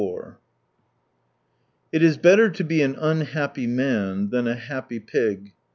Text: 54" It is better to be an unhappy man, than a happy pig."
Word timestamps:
54" 0.01 0.39
It 1.93 2.01
is 2.01 2.17
better 2.17 2.49
to 2.49 2.63
be 2.63 2.81
an 2.81 2.95
unhappy 2.95 3.67
man, 3.67 4.31
than 4.31 4.47
a 4.47 4.55
happy 4.55 4.99
pig." 4.99 5.53